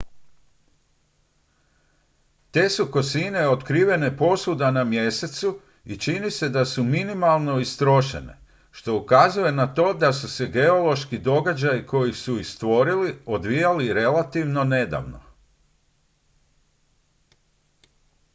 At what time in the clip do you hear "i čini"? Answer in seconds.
5.85-6.31